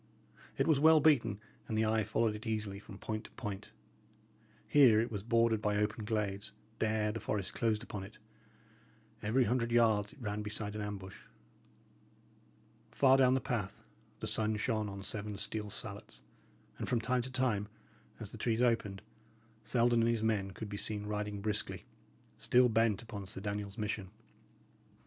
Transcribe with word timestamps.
It 0.57 0.65
was 0.65 0.79
well 0.79 0.99
beaten, 0.99 1.39
and 1.67 1.77
the 1.77 1.85
eye 1.85 2.03
followed 2.03 2.33
it 2.33 2.47
easily 2.47 2.79
from 2.79 2.97
point 2.97 3.25
to 3.25 3.31
point. 3.33 3.69
Here 4.67 4.99
it 4.99 5.11
was 5.11 5.21
bordered 5.21 5.61
by 5.61 5.75
open 5.75 6.05
glades; 6.05 6.51
there 6.79 7.11
the 7.11 7.19
forest 7.19 7.53
closed 7.53 7.83
upon 7.83 8.03
it; 8.03 8.17
every 9.21 9.43
hundred 9.43 9.71
yards 9.71 10.11
it 10.13 10.19
ran 10.19 10.41
beside 10.41 10.73
an 10.73 10.81
ambush. 10.81 11.25
Far 12.89 13.15
down 13.15 13.35
the 13.35 13.39
path, 13.39 13.83
the 14.21 14.25
sun 14.25 14.55
shone 14.55 14.89
on 14.89 15.03
seven 15.03 15.37
steel 15.37 15.69
salets, 15.69 16.21
and 16.79 16.89
from 16.89 16.99
time 16.99 17.21
to 17.21 17.31
time, 17.31 17.67
as 18.19 18.31
the 18.31 18.39
trees 18.39 18.59
opened, 18.63 19.03
Selden 19.61 19.99
and 20.01 20.09
his 20.09 20.23
men 20.23 20.49
could 20.49 20.67
be 20.67 20.77
seen 20.77 21.05
riding 21.05 21.41
briskly, 21.41 21.85
still 22.39 22.69
bent 22.69 23.03
upon 23.03 23.27
Sir 23.27 23.39
Daniel's 23.39 23.77
mission. 23.77 24.09